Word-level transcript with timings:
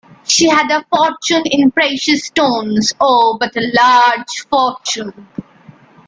She 0.27 0.49
had 0.49 0.71
a 0.71 0.83
fortune 0.89 1.43
in 1.45 1.69
precious 1.69 2.25
stones— 2.25 2.91
oh, 2.99 3.37
but 3.39 3.55
a 3.55 3.71
large 3.71 4.47
fortune! 4.49 5.27